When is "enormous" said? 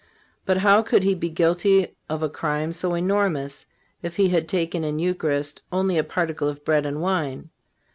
2.95-3.67